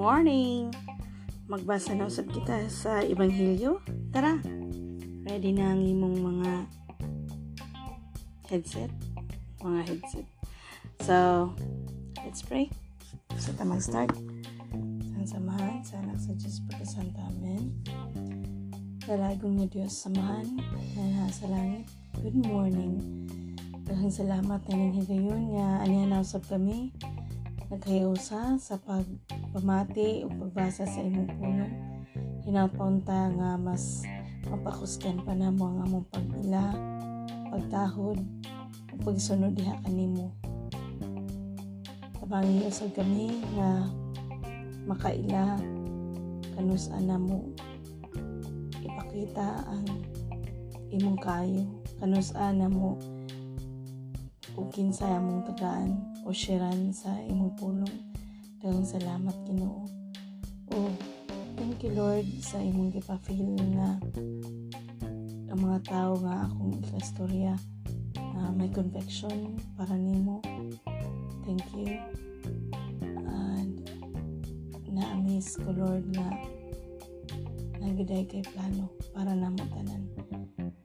[0.00, 0.72] morning!
[1.44, 3.84] Magbasa na usab kita sa Ebanghelyo.
[4.08, 4.40] Tara!
[5.28, 6.52] Ready na ang imong mga
[8.48, 8.88] headset?
[9.60, 10.26] Mga headset.
[11.04, 11.52] So,
[12.24, 12.72] let's pray.
[13.36, 14.16] So, ta mag-start.
[15.20, 17.20] Ang samahan sa anak sa Diyos Pagkasanta.
[17.36, 17.84] Amen.
[19.04, 20.48] Dalagong na Diyos samahan
[20.96, 21.92] na nasa langit.
[22.24, 23.04] Good morning.
[23.84, 26.88] Daghang salamat na higayon nga anihan na usab kami
[27.70, 31.66] nagkayusa sa pagpamati o pagbasa sa imong puno.
[32.42, 34.02] Hinapunta nga mas
[34.50, 36.74] mapakuskan pa na mo ang among pagila,
[37.54, 38.18] pagtahod,
[38.90, 40.34] o pagsunod diha kanimo.
[42.18, 43.86] Tabangi usab kami nga
[44.90, 45.54] makaila
[46.58, 47.54] kanus na mo
[48.82, 49.86] ipakita ang
[50.90, 51.62] imong kayo
[52.02, 52.98] kanus na mo
[54.58, 57.96] ug kinsay among tagaan o shiran sa imong pulong.
[58.60, 59.88] Daghang salamat Ginoo.
[60.70, 60.92] O
[61.56, 63.96] thank you Lord sa imong gipa-feel nga
[65.50, 67.56] ang mga tao nga akong ikastorya
[68.16, 70.38] uh, may conviction para nimo.
[71.42, 71.98] Thank you.
[73.26, 73.80] And
[74.92, 76.28] na-amaze ko Lord nga
[77.80, 79.64] nagiday kay plano para namo.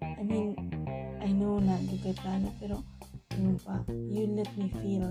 [0.02, 0.56] I mean,
[1.22, 2.95] I know na kay plano pero
[3.40, 5.08] yun pa, you let me feel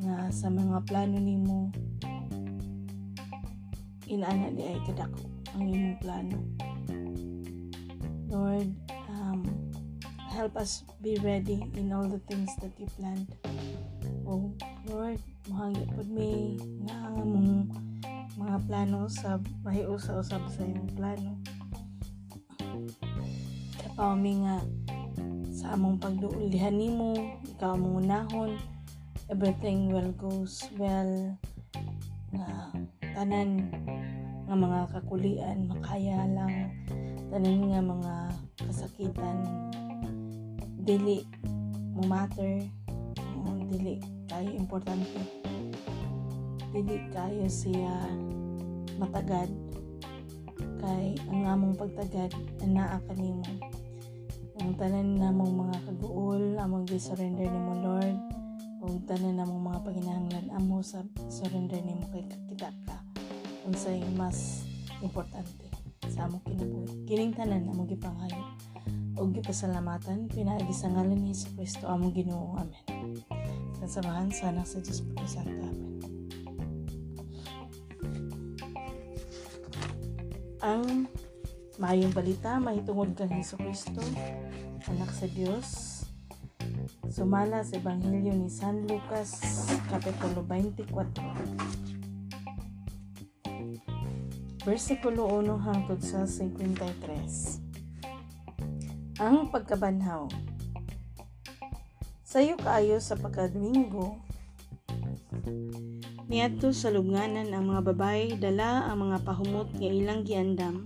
[0.00, 1.68] nga sa mga plano nimo
[4.10, 5.22] inana di ay kadako
[5.54, 6.38] ang imong plano.
[8.30, 8.70] Lord,
[9.10, 9.42] um,
[10.30, 13.30] help us be ready in all the things that you planned.
[14.26, 14.50] Oh,
[14.86, 17.50] Lord, mahangi po mi nga ang among
[18.34, 21.38] mga plano sa mahiusa-usab sa imong plano.
[23.78, 24.62] Kapaw mi nga
[25.60, 27.12] sa among pagduulihan nimo
[27.44, 28.56] ikaw among unahon.
[29.28, 31.36] Everything will goes well.
[32.32, 32.48] Nga
[33.12, 33.68] tanan
[34.48, 36.72] nga mga kakulian makaya lang.
[37.28, 38.14] Tanan nga mga
[38.56, 39.38] kasakitan
[40.80, 41.28] dili
[41.92, 42.64] mo matter.
[43.68, 44.00] Dili
[44.32, 45.20] kayo importante.
[46.72, 48.08] Dili kayo siya
[48.96, 49.52] matagad.
[50.80, 52.32] Kay ang among pagtagad
[52.64, 53.69] anaa kanimo
[54.60, 58.16] ang tanan namong mga kaguol among gi-surrender nimo Lord.
[58.84, 61.00] Ug tanan namong mga paginahanglan amo sa
[61.32, 63.00] surrender nimo kay kita ka
[63.64, 64.68] unsay mas
[65.00, 65.64] importante
[66.12, 67.08] sa among kinabuhi.
[67.08, 68.44] Kining tanan among gipanghayo
[69.16, 72.60] ug gipasalamatan pinaagi sa ngalan ni Kristo among Ginoo.
[72.60, 73.16] Amen.
[73.80, 74.80] Sa samahan sa anak sa
[75.40, 75.76] amen.
[80.60, 81.08] Ang
[81.80, 84.04] Mayong balita, mahitungod kang Heso Kristo,
[84.84, 86.04] anak sa Diyos.
[87.08, 89.40] Sumala sa Ebanghelyo ni San Lucas,
[89.88, 90.92] Kapitulo 24.
[94.68, 99.24] Versikulo 1 hangtod sa 53.
[99.24, 100.28] Ang pagkabanhaw.
[102.20, 104.20] Sayo kaayo sa pagkadwinggo,
[106.28, 110.84] niadto sa lubnganan ang mga babay dala ang mga pahumot nga ilang giandam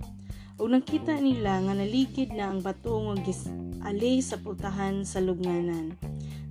[0.55, 3.15] ug nakita nila nga naligid na ang bato nga
[3.91, 5.99] ali sa putahan sa lubnganan.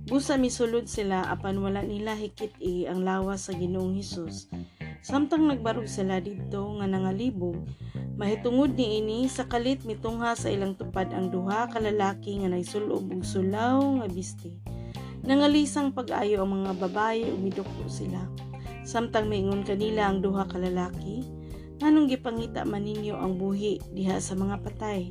[0.04, 4.52] Busa misulod sila apan wala nila hikit-i ang lawas sa Ginoong Hesus.
[5.00, 7.56] Samtang nagbarog sila didto nga nangalibog,
[8.20, 13.08] mahitungod ni ini sa kalit mitungha sa ilang tupad ang duha ka lalaki nga nagsulob
[13.08, 14.60] og sulaw nga bisti.
[15.24, 18.20] Nangalisang pag-ayo ang mga babaye ug miduklo sila.
[18.84, 21.24] Samtang maingon kanila ang duha ka lalaki,
[21.82, 25.10] nganong gipangita man ninyo ang buhi diha sa mga patay.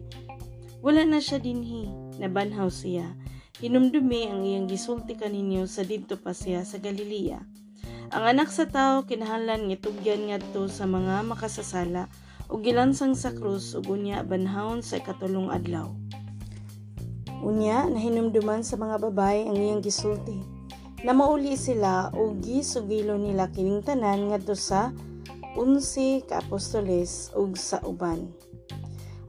[0.84, 1.88] Wala na siya dinhi,
[2.20, 3.16] nabanhaw siya.
[3.64, 7.40] Hinumdumi ang iyang gisulti kaninyo sa didto pa siya sa Galilea.
[8.14, 12.12] Ang anak sa tao kinahanglan nga tugyan ngadto sa mga makasasala
[12.52, 15.90] ug gilansang sa krus ug unya banhawon sa ikatulong adlaw.
[17.42, 20.44] Unya nahinumduman sa mga babay ang iyang gisulti.
[21.04, 24.92] Namauli sila ug gisugilo nila kining tanan ngadto sa
[25.54, 28.34] unsi ka apostoles ug sa uban.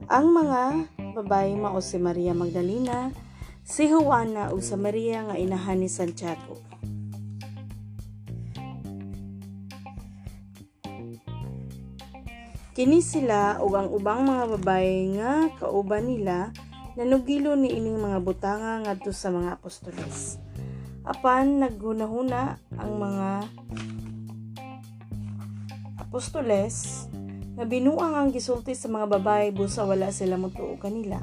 [0.09, 0.61] Ang mga
[1.17, 3.13] babay mao si Maria Magdalena,
[3.65, 6.61] si Juana ug sa Maria nga inahan ni Santiago.
[12.75, 16.51] Kini sila ug ang ubang mga babay nga kauban nila
[16.99, 20.43] nanugilo ni ining mga butanga ngadto sa mga apostoles.
[21.05, 23.27] Apan naghunahuna ang mga
[26.15, 27.11] apostoles
[27.59, 31.19] nga binuang ang gisulti sa mga babae busa wala sila motuo kanila.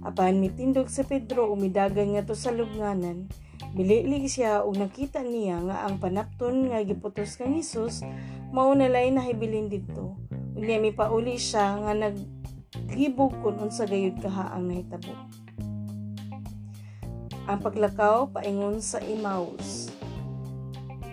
[0.00, 3.28] Apan mitindog si Pedro umidagan nga to sa lubnganan,
[3.76, 8.00] bililig siya ug nakita niya nga ang panapton nga giputos kang Hesus
[8.48, 10.16] mao na lay nahibilin didto
[10.56, 15.12] unya mi pauli siya nga naglibog kun unsa gayud kaha ang nahitabo.
[17.44, 19.92] Ang paglakaw paingon sa Emmaus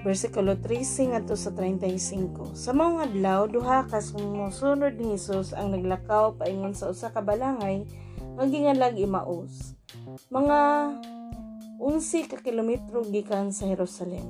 [0.04, 6.36] versikulo 13 ngadto sa 35 sa mga adlaw duha ka sumusunod ni Hesus ang naglakaw
[6.36, 7.88] paingon sa usa ka balangay
[8.36, 9.74] nga gingalag Emmaus
[10.28, 10.60] mga
[11.84, 14.24] 11 ka kilometro gikan sa Jerusalem.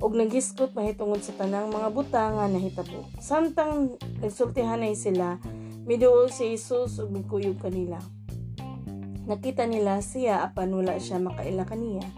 [0.00, 3.04] Ug naghiskot mahitungod sa tanang mga butang nga nahitabo.
[3.20, 5.36] Samtang nagsultihanay sila
[5.84, 8.00] miduol si Hesus ug migkuyog kanila.
[9.28, 12.08] Nakita nila siya apan wala siya makaila kaniya.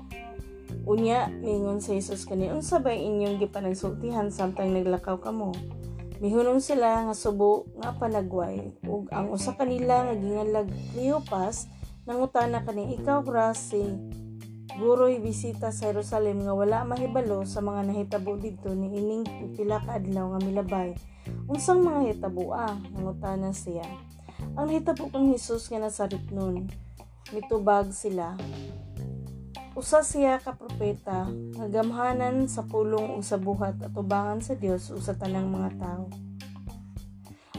[0.83, 5.55] Unya, mingon sa Jesus kani, unsa ba inyong gipanagsultihan samtang naglakaw kamo?
[6.23, 11.67] Mihunong sila nga subo nga panagway ug ang usa kanila nga gingalag Cleopas
[12.07, 13.83] nangutana kani ikaw ra si
[14.79, 19.27] Guroy bisita sa Jerusalem nga wala mahibalo sa mga nahitabo didto ni ining
[19.59, 20.91] pila ka adlaw nga milabay.
[21.51, 22.79] Unsang mga hitabo ah?
[22.95, 23.85] Nangutana siya.
[24.55, 26.71] Ang nahitabo kang Hesus nga nasarit nun
[27.35, 28.39] mitubag sila.
[29.73, 35.17] Usa siya ka propeta nga gamhanan sa pulong sa buhat at ubangan sa Dios sa
[35.17, 36.13] tanang mga tao.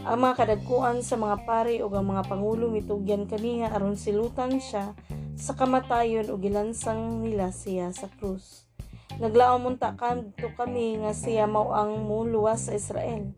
[0.06, 4.94] Ang mga kadagkuan sa mga pari ug ang mga pangulo mitugyan kaniya aron silutan siya
[5.34, 8.70] sa kamatayon ug gilansang nila siya sa krus.
[9.18, 13.34] Naglaom munta kanto kami nga siya mao ang muluwas sa Israel.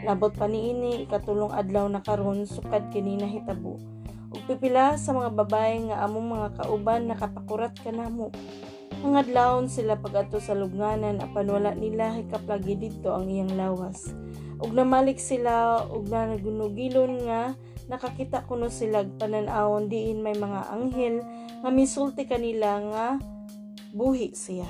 [0.00, 3.94] Labot pa niini ikatulong adlaw na karon sukad kini nahitabo
[4.34, 8.34] ug pipila sa mga babae nga among mga kauban nakapakurat kanamo
[9.04, 14.16] mga adlawon sila pag-ato sa lubnganan apan wala nila hikaplagi didto ang iyang lawas.
[14.64, 17.52] Ug namalik sila ug na nagunugilon nga
[17.92, 21.20] nakakita kuno sila panan-awon diin may mga anghel
[21.60, 23.06] nga misulti kanila nga
[23.92, 24.68] buhi siya.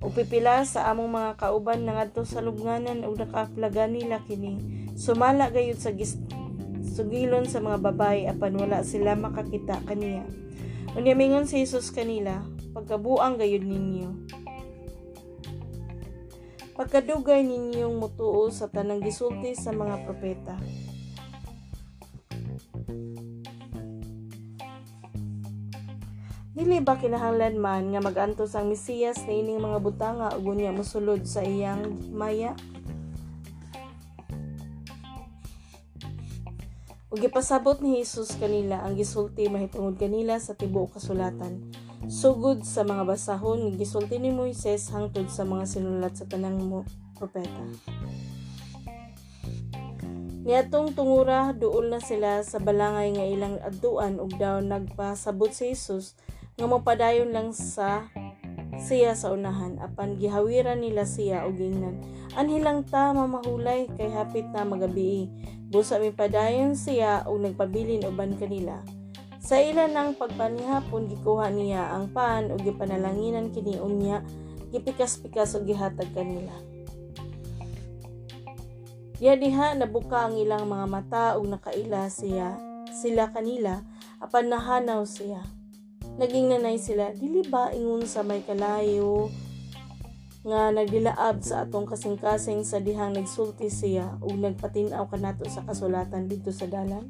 [0.00, 4.56] Ug pipila sa among mga kauban nangadto sa lubnganan ug nakaplaga nila kini.
[4.96, 6.16] Sumala gayud sa gis
[6.98, 10.26] sugilon sa mga babae apan wala sila makakita kaniya.
[10.98, 12.42] Unya mingon si Jesus kanila,
[12.74, 14.10] pagkabuang gayud ninyo.
[16.74, 20.58] Pagkadugay ninyong mutuo sa tanang gisulti sa mga propeta.
[26.58, 31.22] Dili ba kinahanglan man nga magantos ang Mesiyas na ining mga butanga ug unya mosulod
[31.22, 32.58] sa iyang maya?
[37.08, 41.72] Ug gipasabot ni Jesus kanila ang gisulti mahitungod kanila sa tibuok kasulatan.
[42.04, 46.84] Sugod sa mga basahon nga gisulti ni Moises hangtod sa mga sinulat sa tanang mo
[47.16, 47.64] propeta.
[50.44, 56.12] Niatong tungura duol na sila sa balangay nga ilang adtuan ug daw nagpasabot si Jesus
[56.60, 58.04] nga mopadayon lang sa
[58.78, 61.98] siya sa unahan apan gihawiran nila siya og ingnan
[62.38, 65.26] anhilang ta mamahulay kay hapit na magabi
[65.68, 68.80] Busa mi padayon siya ug nagpabilin uban kanila.
[69.36, 74.24] Sa ilan ng pagpanihapon gikuha niya ang pan ug gipanalanginan kini unya
[74.72, 76.56] gipikas-pikas ug gihatag kanila.
[79.20, 82.56] Ya diha nabuka ang ilang mga mata ug nakaila siya
[82.88, 83.84] sila kanila
[84.24, 85.44] apan nahanaw siya.
[86.18, 89.30] Naging nanay sila, dili ba ingon sa may kalayo
[90.42, 96.50] nga nagdilaab sa atong kasing-kasing sa dihang nagsulti siya ug nagpatinaw kanato sa kasulatan didto
[96.50, 97.06] sa dalan.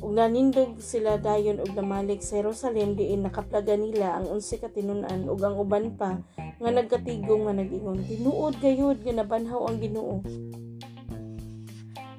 [0.00, 5.28] Ug nanindog sila dayon og namalik sa Jerusalem diin nakaplaga nila ang unsi ka tinunan
[5.28, 6.16] ug ang uban pa
[6.56, 10.24] nga nagkatigong nga nagingon tinuod gayud nga nabanhaw ang Ginoo.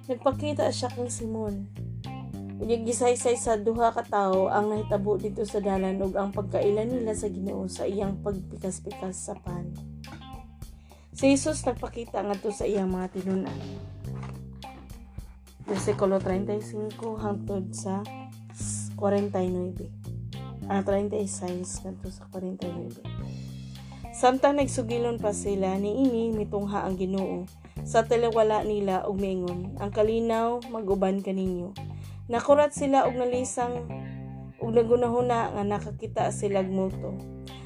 [0.06, 1.90] Nagpakita siya kang Simon
[2.62, 7.18] Unyag gisaysay sa duha ka tawo ang nahitabo dito sa dalan ug ang pagkailan nila
[7.18, 9.66] sa Ginoo sa iyang pagpikas-pikas sa pan.
[11.10, 13.60] Si Jesus nagpakita ngadto sa iyang mga tinunan.
[15.66, 18.06] Versikulo 35 hangtod sa
[18.94, 20.70] 49.
[20.70, 23.02] Ah, 36 ngadto sa 49.
[24.14, 27.50] Samtang nagsugilon pa sila ni ini mitungha ang Ginoo
[27.82, 31.74] sa talawala nila og mingon ang kalinaw maguban kaninyo
[32.32, 33.92] Nakurat sila og nalisang
[34.64, 37.12] ug nagunahuna nga nakakita sila multo.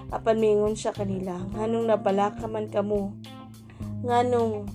[0.10, 3.14] Apan mingon siya kanila, nganong nabalaka man kamo?
[4.02, 4.66] Nganong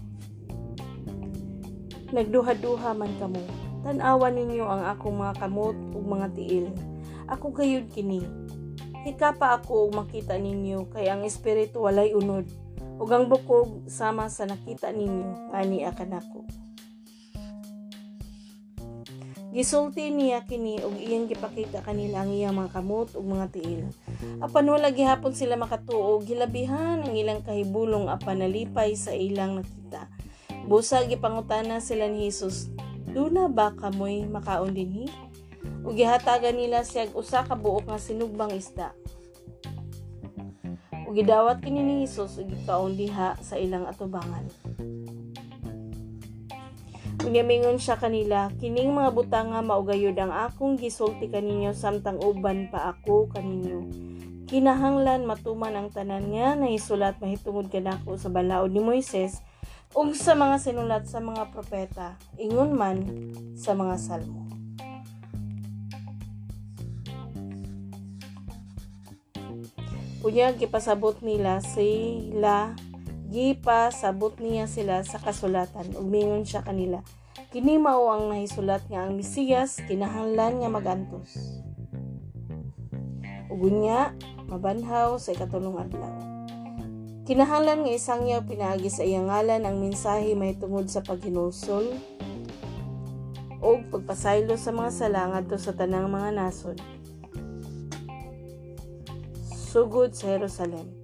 [2.14, 3.42] nagduha-duha man kamo?
[3.82, 6.70] Tan-awan ninyo ang akong mga kamot ug mga tiil.
[7.26, 8.22] Ako gayud kini.
[9.02, 12.46] Hika pa ako ug makita ninyo kay ang espiritu walay unod
[12.94, 16.59] ug ang bukog sama sa nakita ninyo ani akan ako.
[19.50, 23.90] Gisulti niya kini og iyang gipakita kanila ang iyang mga kamot ug mga tiil.
[24.38, 30.06] Apan wala gihapon sila makatuog, gilabihan ang ilang kahibulong apan nalipay sa ilang nakita.
[30.70, 32.70] Busa gipangutana sila ni Hesus,
[33.10, 35.10] Duna ba kamoy makaon dinhi?
[35.82, 38.94] Ug gihatagan nila siya usa ka buok nga sinugbang isda.
[41.10, 44.46] Ug gidawat kini ni Hesus ug gikaon diha sa ilang atubangan.
[47.20, 53.28] Unyamingon siya kanila, kining mga butanga maugayod ang akong gisulti kaninyo samtang uban pa ako
[53.28, 53.84] kaninyo.
[54.48, 59.44] Kinahanglan matuman ang tanan nga na isulat mahitungod kanako sa balaod ni Moises
[59.92, 63.04] ug sa mga sinulat sa mga propeta, ingon man
[63.52, 64.48] sa mga salmo.
[70.24, 72.72] Unya gipasabot nila sila
[73.30, 75.94] gipasabot niya sila sa kasulatan.
[75.94, 77.00] Ug mingon siya kanila.
[77.54, 81.38] Kini mao ang nahisulat nga ang Mesiyas kinahanglan nga magantos.
[83.46, 84.18] Ug unya
[84.50, 86.14] mabanhaw sa ikatulong adlaw.
[87.30, 91.86] Kinahanglan nga isang yaw pinaagi sa iyang ngalan ang mensahe may tungod sa paghinulsol
[93.62, 96.82] o pagpasaylo sa mga sala ngadto sa tanang mga nasod.
[99.70, 100.99] Sugod sa Jerusalem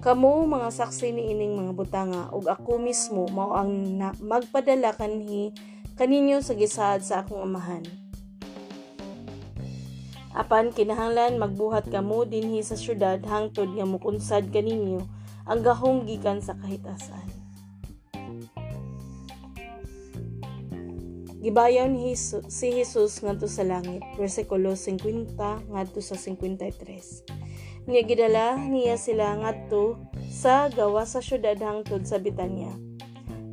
[0.00, 5.52] Kamo mga saksi ni ining mga butanga ug ako mismo mao ang na- magpadala kanhi
[6.00, 7.84] kaninyo sa gisaad sa akong amahan.
[10.32, 15.04] Apan kinahanglan magbuhat kamo dinhi sa syudad hangtod nga mukunsad kaninyo
[15.44, 17.28] ang gahong gikan sa kahitasan.
[21.44, 25.36] Gibayaw ni si Jesus ngadto sa langit, versikulo 50
[25.68, 27.39] ngadto sa 53
[27.90, 29.98] niya gidala niya sila ngadto
[30.30, 32.70] sa gawa sa syudad hangtod sa Bitanya.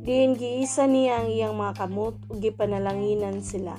[0.06, 3.74] Diin giisa niya ang iyang mga kamot ug gipanalanginan sila.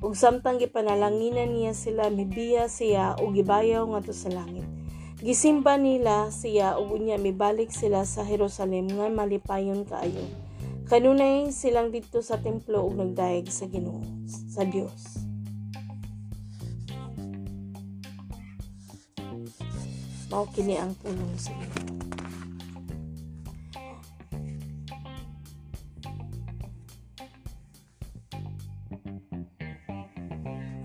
[0.00, 4.64] Ug samtang gipanalanginan niya sila mibiya siya ug gibayaw ngadto sa langit.
[5.20, 10.24] Gisimba nila siya ug unya mibalik sila sa Jerusalem nga malipayon kaayo.
[10.88, 15.27] Kanunay silang dito sa templo ug nagdayeg sa Ginoo sa Dios.
[20.28, 21.72] Mao kini ang pulong sa iyo.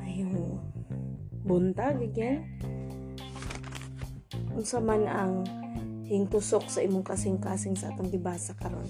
[0.07, 0.63] Ayun.
[1.43, 2.47] Buntag again.
[4.55, 5.43] Unsa man ang
[6.07, 8.87] hingtusok sa imong kasing-kasing sa atong gibasa karon.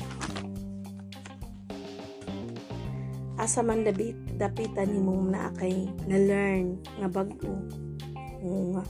[3.42, 5.50] Asa man dabit dapitan nimong naa
[6.06, 7.58] na learn nga bag-o.
[8.44, 8.84] nga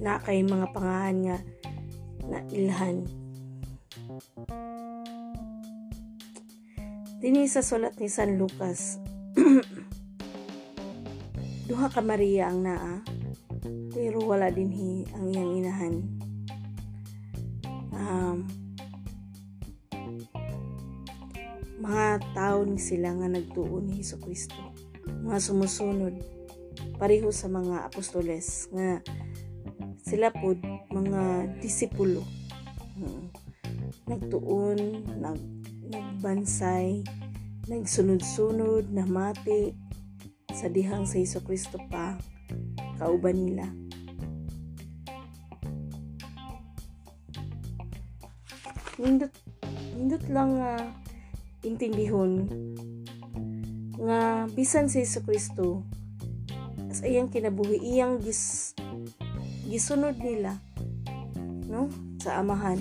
[0.00, 1.38] na kay mga pangahan nga
[2.24, 3.04] na ilhan.
[7.24, 9.00] Dini sa sulat ni San Lucas,
[11.68, 13.00] duha ka Maria ang naa,
[13.96, 15.94] pero wala dinhi ang iyang inahan.
[17.94, 18.38] Um,
[21.80, 24.60] mga tao ni sila nga nagtuo ni Hesus Kristo,
[25.24, 26.14] mga sumusunod
[27.00, 29.00] pareho sa mga apostoles nga
[30.14, 30.54] sila po
[30.94, 32.22] mga disipulo
[33.02, 33.34] hmm.
[34.06, 34.78] nagtuon
[35.18, 35.42] nag
[35.90, 37.02] nagbansay
[37.66, 39.74] nagsunod-sunod na mati
[40.54, 42.14] sa dihang sa Hesus Kristo pa
[43.02, 43.66] kauban nila
[49.02, 49.34] nindot
[49.98, 50.94] nindot lang uh,
[51.66, 52.46] intindihon
[53.98, 55.82] nga bisan sa Hesus Kristo
[56.94, 58.78] sa iyang kinabuhi iyang gis
[59.68, 60.60] gisunod nila
[61.68, 61.88] no
[62.20, 62.80] sa amahan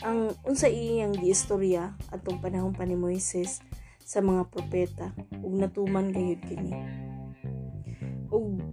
[0.00, 3.60] ang unsa iyang giistorya atong panahon pa ni Moises
[4.00, 5.12] sa mga propeta
[5.44, 6.72] ug natuman gayud kini.
[8.32, 8.64] Ug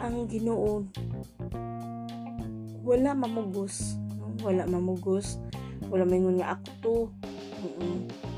[0.00, 0.88] ang Ginoo
[2.82, 4.34] wala mamugos no?
[4.40, 5.38] wala mamugos
[5.92, 6.96] wala maingon nga ako to.
[7.62, 8.32] Mm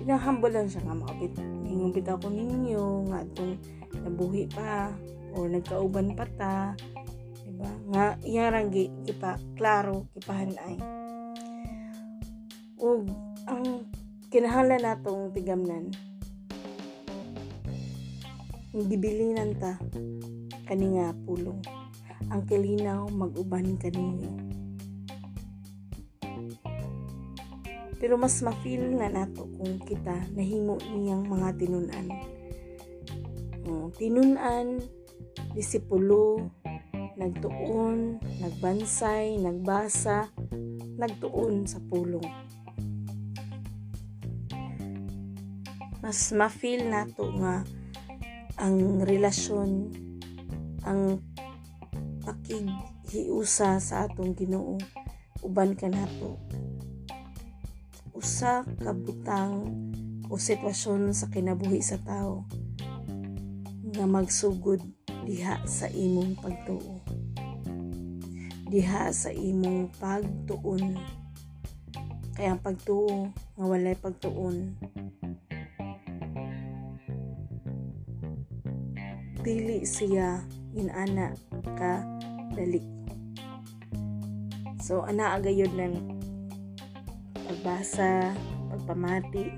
[0.00, 1.36] pinahambol lang siya nga makapit
[1.68, 3.60] ingon bitaw ko ninyo nga atong
[4.00, 4.96] nabuhi pa
[5.36, 6.54] o nagkauban pa ta
[7.46, 7.70] diba?
[7.90, 10.76] Nga iyang gi kipa klaro kipahanay
[12.80, 13.04] ug
[13.44, 13.84] ang
[14.32, 15.92] kinahanglan natong tigamnan
[18.72, 19.76] gibilinan ta
[20.64, 21.60] kani nga pulong
[22.30, 24.50] ang kilinaw mag-uban kaninyo
[28.00, 32.06] pero mas ma-feel na nato kung kita nahimo niyang mga tinunan.
[33.68, 34.80] Oh, tinunan
[35.52, 36.50] disipulo,
[37.18, 40.30] nagtuon, nagbansay, nagbasa,
[40.96, 42.26] nagtuon sa pulong.
[46.00, 47.62] Mas ma-feel nato nga
[48.60, 49.92] ang relasyon,
[50.84, 51.20] ang
[52.24, 54.80] pakighiusa sa atong Ginoo
[55.40, 56.36] uban ka nato
[58.12, 59.72] usa ka butang
[60.28, 62.44] o sitwasyon sa kinabuhi sa tao
[63.96, 64.84] nga magsugod
[65.26, 67.00] diha sa imong pagtuo.
[68.70, 70.96] Diha sa imong pagtuon.
[72.36, 74.76] Kaya ang pagtuo nga walay pagtuon.
[79.40, 80.44] Dili siya
[80.76, 81.32] inana
[81.76, 82.04] ka
[82.52, 83.00] dali
[84.90, 85.94] so ana agayod ng
[87.46, 88.34] pagbasa
[88.74, 89.54] pagpamati.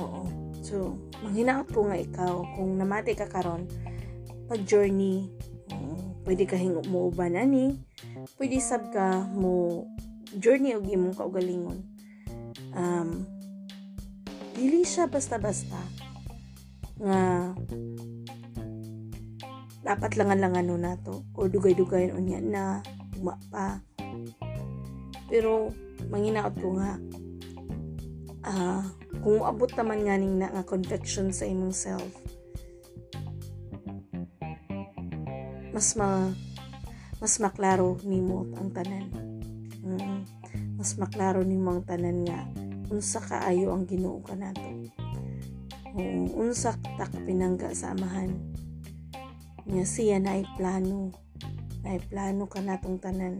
[0.00, 0.24] Oo.
[0.64, 2.34] So manghinaot ko nga ikaw.
[2.58, 3.66] Kung namati ka karon
[4.50, 5.30] pag journey
[5.72, 7.80] um, pwede ka hingo mo uban ani
[8.36, 9.86] pwede sab ka mo
[10.36, 11.80] journey og imong kaugalingon.
[12.72, 13.24] Um,
[14.56, 15.80] dili siya basta-basta
[17.02, 17.52] nga
[19.82, 22.78] dapat langan-langan no nato o dugay-dugay unya na
[23.18, 23.82] ugma pa.
[25.26, 25.72] Pero
[26.12, 26.90] manginaot ko nga
[28.46, 28.84] uh,
[29.20, 32.08] kung abot naman nga ning na nga conviction sa imong self
[35.76, 36.32] mas ma
[37.20, 39.12] mas maklaro nimo ang tanan
[39.84, 40.18] mm,
[40.80, 42.48] mas maklaro nimo ang tanan nga
[42.88, 44.68] unsa kaayo ang Ginoo kanato
[45.92, 48.52] um, unsa ta pinangga sa amahan
[49.62, 51.14] Nya siya na plano.
[51.86, 53.38] Na plano ka natong tanan.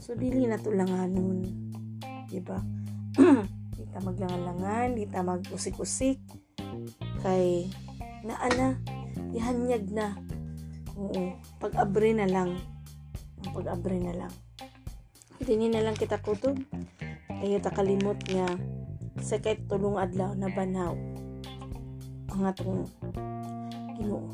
[0.00, 1.44] So, dili na to langanon.
[2.32, 2.64] Diba?
[2.64, 2.75] di
[3.16, 6.20] ta maglangan-langan, di ta magusik-usik.
[7.24, 7.72] Kay,
[8.22, 8.76] naana,
[9.32, 10.16] ihanyag na.
[10.96, 12.60] Oo, pag-abre na lang.
[13.44, 14.32] Ang pag-abre na lang.
[15.40, 16.56] Dini na lang kita kutob.
[17.40, 18.48] Ayo ta kalimot nga
[19.20, 20.96] sa kahit tulong adlaw na banaw
[22.36, 22.84] ang atong
[23.96, 24.28] Ginoo.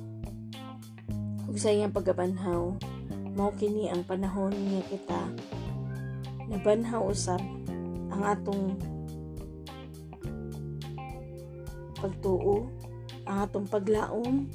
[1.46, 2.74] Ug sa iyang pagabanhaw,
[3.38, 5.20] mao kini ang panahon niya kita
[6.50, 7.38] nabanhaw usab
[8.12, 8.64] ang atong
[11.96, 12.68] pagtuo,
[13.24, 14.46] ang atong paglaom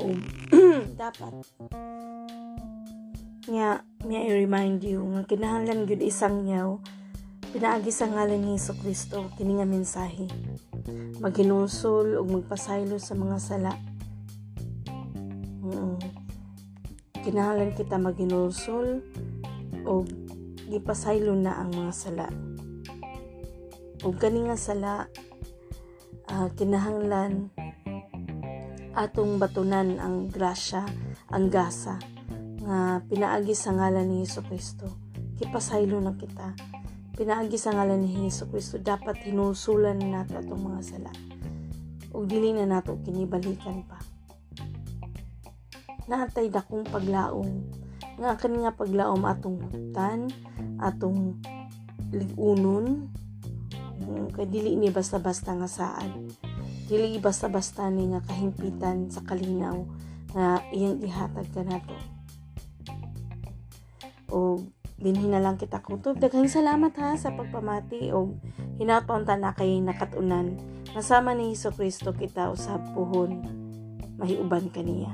[0.00, 0.04] o
[1.00, 1.34] dapat
[3.44, 6.80] nga may i-remind you nga kinahanglan gyud isang yaw
[7.52, 10.26] pinaagi sa ngalan ni Hesus Kristo kini nga mensahe
[11.22, 13.72] maghinusol ug magpasaylo sa mga sala.
[15.64, 15.96] Mm.
[17.24, 19.00] Kinahanglan kita maghinusol
[19.88, 20.04] ug
[20.68, 22.28] gipasaylo na ang mga sala.
[24.04, 25.08] Ug kani nga sala
[26.28, 27.48] uh, kinahanglan
[28.92, 30.84] atong batunan ang grasya,
[31.32, 31.96] ang gasa
[32.60, 34.92] nga pinaagi sa ngalan ni Hesus Kristo.
[35.40, 36.52] Kipasaylo na kita.
[37.16, 38.76] Pinaagi sa ngalan ni Hesus Kristo.
[38.76, 41.12] Dapat hinusulan nato atong mga sala.
[42.12, 44.04] Ug dili na nato kinibalikan pa.
[46.12, 47.72] Natay dakong paglaom.
[48.20, 50.28] Nga kani nga paglaom atong hutan
[50.76, 51.40] atong
[52.12, 53.08] ligunon
[54.34, 56.10] kay dili ni basta-basta nga saad
[56.90, 59.86] dili basta-basta ni nga kahimpitan sa kalinaw
[60.34, 61.96] nga iyang ihatag kanato
[64.34, 64.58] o
[64.98, 68.34] dinhi na lang kita kutob daghang salamat ha sa pagpamati o
[68.78, 70.58] hinapaunta na kay nakatunan.
[70.94, 73.42] Nasama ni Hesus Kristo kita usab puhon
[74.18, 75.10] mahiuban kaniya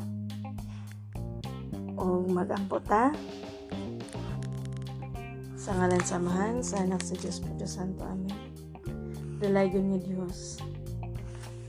[1.97, 3.13] o magampot ha.
[5.61, 8.05] Sa ngalan samahan sa anak sa Diyos Puto Santo.
[8.05, 8.50] Amen
[9.41, 10.61] Dalaygon niya Diyos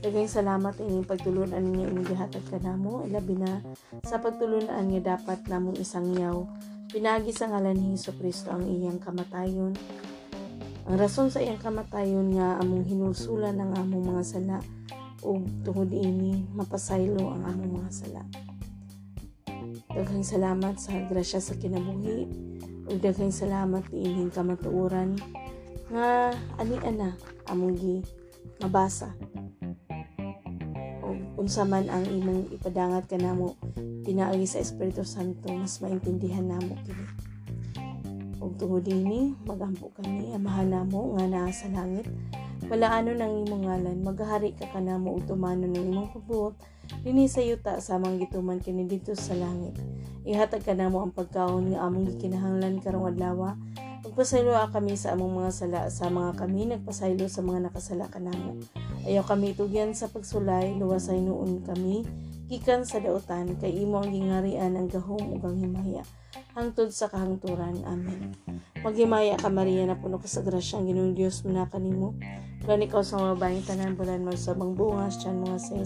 [0.02, 3.64] Daghang salamat ining pagtulunan ninyo inyong gihatag kanamo ilabi na
[4.04, 6.44] sa pagtulunan niya dapat namong isang yaw
[6.92, 9.72] Pinagi sa ngalan ni Hesus Kristo ang iyang kamatayon.
[10.84, 14.60] Ang rason sa iyang kamatayon nga among hinusulan ang among mga sala
[15.24, 18.22] ug tungod ini mapasaylo ang among mga sala.
[19.88, 22.28] Daghang salamat sa grasya sa kinabuhi
[22.92, 25.16] ug daghang salamat ining kamatuoran
[25.88, 27.16] nga ani ana
[27.50, 27.96] among gi
[28.62, 29.14] mabasa.
[31.02, 33.58] Ug unsa man ang imong ipadangat kanamo
[34.02, 37.06] pinaagi sa Espiritu Santo mas maintindihan namo kini.
[38.42, 42.06] Ug tungod ini magampo kami amahan namo nga naa sa langit.
[42.70, 46.54] Wala ano nang imong ngalan magahari ka kanamo ug tumano ng imong pagbuot
[47.02, 49.74] dinhi sa yuta samang gituman kini dito sa langit.
[50.22, 53.58] Ihatag kanamo ang pagkaon nga among gikinahanglan karong adlaw
[54.02, 58.58] Magpasaylo kami sa among mga sala sa mga kami nagpasaylo sa mga nakasala kanamo.
[59.06, 62.02] Ayaw kami tugyan sa pagsulay, luwasay noon kami
[62.52, 66.04] gikan sa dautan kay imo ang gingarian ang gahom ug ang himaya
[66.52, 68.36] hangtod sa kahangturan amen
[68.84, 72.12] maghimaya ka Maria na puno ka sa grasya ang Ginoong Dios mo na kanimo
[72.68, 75.80] Gani ka sa mga bayin tanan bulan magsabang bungas tiyan mga sa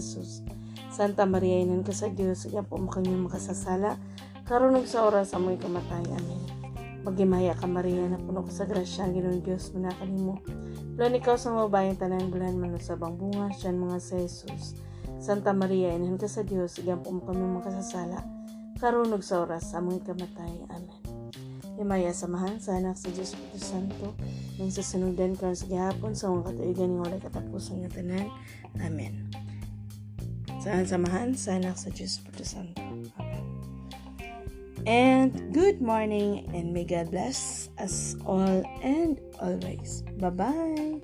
[0.97, 4.01] Santa Maria, inan ka sa Dios, iyan po mo kami makasasala,
[4.49, 6.05] karon sa oras sa mo'y kamatay.
[6.09, 6.46] Amen.
[7.07, 10.43] Magimaya ka Maria, na puno ko sa grasya, ang Ginoong Diyos, manakal mo.
[10.99, 14.27] Bulan ikaw sa mga bayan tanan bulan man sa bang bunga, siyan mga sa.
[15.15, 18.27] Santa Maria, inan ka sa Dios, iyan po mo kami makasasala,
[18.83, 20.67] karon ug sa oras sa mo'y kamatay.
[20.67, 20.99] Amen.
[21.79, 24.11] Himaya samahan sa anak sa Diyos Espiritu Santo,
[24.59, 28.27] nang sa sunudan karon sa gihapon sa mga katuigan ng walay katapusan nga tanan.
[28.83, 29.31] Amen.
[30.59, 32.83] Saan samahan sa anak sa Diyos Espiritu Santo.
[32.83, 33.46] Amen.
[34.85, 40.03] And good morning and may God bless us all and always.
[40.19, 41.01] Bye-bye.